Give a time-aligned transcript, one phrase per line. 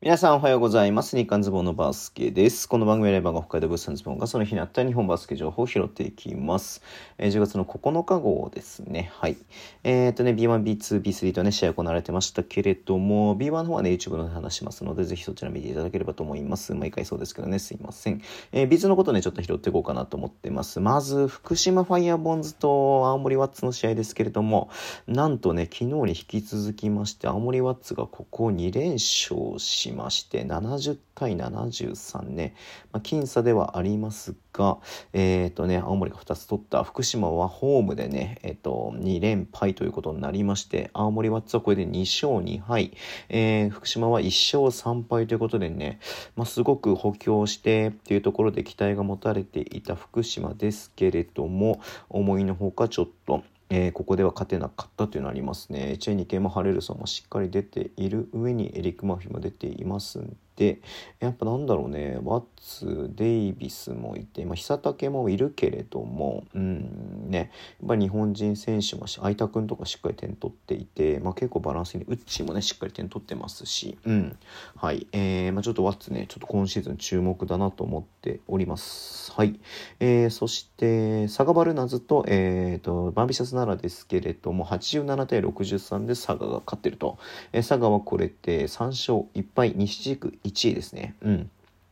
[0.00, 1.16] 皆さんおはようございます。
[1.16, 2.68] 日刊ズボンのバスケです。
[2.68, 6.82] この番組はレバーが北海道物産ズボンがその日にあった日本バスケ情報を拾っていきます。
[7.18, 9.10] えー、10月の9日号ですね。
[9.12, 9.36] はい。
[9.82, 16.76] えっ、とね、B1、B2、B3 とね、試合行われてましたけれども、B1 の方はね、YouTube の話しますので、ぜひそちら見ていただければと思います。
[16.76, 18.22] 毎回そうですけどね、すいません。
[18.52, 20.78] えー、B2 のことね、ちょっと拾っていこうかなと思ってます。
[20.78, 24.70] まず、福島ファイヤーボンズと青森ワッツの試合ですけれども、
[25.08, 32.54] なんとね、昨日に引き続きまして、青森ワッツがここ2連勝ししまして、70対73ね、
[32.92, 34.78] まあ、僅差ではありますが、
[35.14, 42.92] えっ、とね、青森が2つ取った福島はホームでね、えっ、と、2連敗ということになりまして、青森ワッツはこれで2勝2敗、
[43.30, 46.00] えー、福島は1勝3敗ということでね、
[46.36, 51.80] まあ、すごく補強してっていうところで期待が持たれていた福島ですけれども、
[52.10, 55.96] 思いのほかちょっと、えー、ここでは勝てなかったというのありますね。
[55.98, 60.20] チェニケもハレルソンもしっかり出ている上にエリック・マフィも出ています
[60.58, 60.80] んで、
[61.20, 67.50] やっぱなんだろうね、ワッツ、デイビスもいて、まあ、久武もいるけれども、うんね、
[67.80, 74.36] やっぱ日本人選手も相田君とかしっかり点取っていて、まあ、結構バランスに、ウッチーもね、しっかり点取ってますし、うん。
[74.76, 75.06] はい。
[75.12, 79.32] えー、まあ、ちょっとワッツね、ちょっと今シーズン注目だなと思っております。
[79.32, 79.58] はい。
[80.00, 87.18] えー、そして、サガバルナズと、えっ、ー、と、バンビシャス奈良ですけれども、87対63で佐賀が勝ってると。
[87.52, 91.14] えー、佐賀はこれで3勝1敗、西地区1位ですね。
[91.22, 91.50] うん。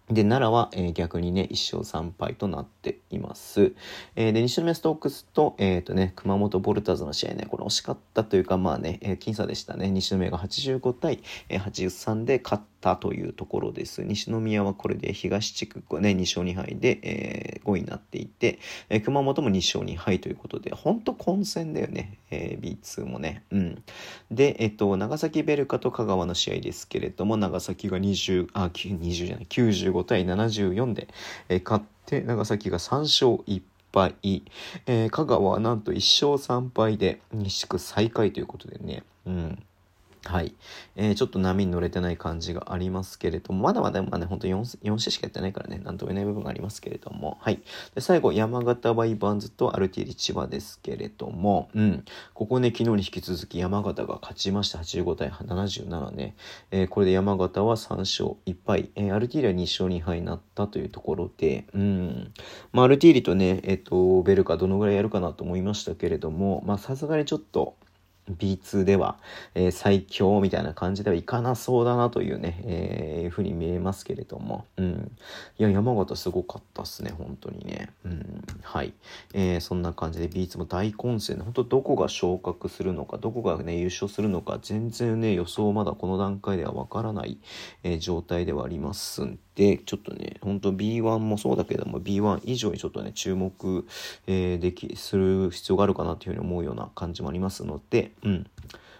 [0.08, 3.72] で、奈良は、えー、逆にね、1勝3敗となってています。
[4.14, 9.90] えー、で、西宮ストークスと、えっ、ー、とね、熊本ボルターズの試合ね、これ惜しかったというか、まあね、えー、僅差でしたね。
[9.90, 14.04] 西宮が85対、83で勝ったというところです。
[14.04, 23.42] 西宮はこれで東地区ね、2勝2敗で、えー、5位になっていて、えー、熊本も2勝2敗ということで、ほんと混戦だよね、えー、B2 もね。
[23.50, 23.82] うん。
[24.30, 31.08] で、えっ、と、長崎ベルカと香川の試合ですけれども、長崎が20、あ、20じゃない、95対74で、
[31.48, 33.62] えー、勝ったて、長崎が3勝1
[33.92, 34.14] 敗、
[34.86, 39.62] えー、香川はなんと1勝3敗で西地区最下位ということでね、うん。
[40.26, 40.54] はい。
[40.96, 47.62] えー、ちょっと波に乗れてない感じがありますけれども、まだまだまあね、ほんと 4, 4試しかやってないからね、なんとも言えない部分がありますけれども、はい。
[47.94, 52.04] で、最後、山形バイバンズとアルティリ千葉ですけれども、うん。
[52.34, 54.80] ここね、昨日に引き続き山形が勝ちました。
[54.80, 56.34] 85対77ね。
[56.70, 62.32] えー、これで山形は3勝1敗、えー、アルティリは2勝2敗になったというところで、うん。
[62.72, 67.76] まあ、アルティーリとね、えっ、と、ベルカどのぐらいやるかなと思いましたけれども、まあ、さすがにちょっと、
[68.30, 69.18] B2 では、
[69.54, 75.12] えー、最強みたいな感じではいかなそうだなというね、えー、ふうに見えますけれども、うん。
[75.58, 77.90] いや、山形すごかったっすね、本当にね。
[78.04, 78.44] うん。
[78.76, 78.92] はい。
[79.32, 87.38] えー、そんな感じで B2 も大混戦で、本当どこが昇格するのか、どこがね、優勝するのか、全然ね、予想まだこの段階ではわからない、
[87.84, 93.86] えー、状態ではありますんで、ちょっとね、ほんと B1 もそうだけども、B1 以上にちょっとね、注目、
[94.26, 98.46] えー、でき、する必要があるかなというふうに思うような感じもありますので、うん。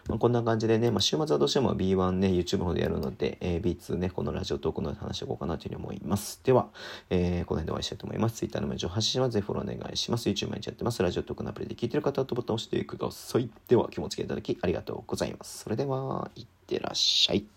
[0.08, 6.40] まあ、こんな感じでね、まあ、週末はどうしても B1 ね、YouTube の方でやるので、えー、B2 ね、このラジオトークの話していこうかなというふうに思います。
[6.44, 6.68] では、
[7.10, 8.36] えー、この辺でお会いしたいと思います。
[8.36, 10.28] Twitter のメールを発信はぜひフォローお願いします。
[10.28, 11.02] YouTube 毎日やってます。
[11.02, 13.50] ラジオトークのアプリで聞いてる方はボタンを押してください。
[13.68, 15.64] では、気持ちいただきありがとうございます。
[15.64, 17.55] それでは、いってらっしゃい。